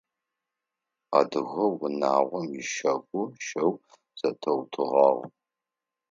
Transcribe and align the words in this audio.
Адыгэ 1.19 1.65
унагъом 1.83 2.47
ищагу 2.61 3.23
щэу 3.45 3.71
зэтеутыгъагъ. 4.19 5.23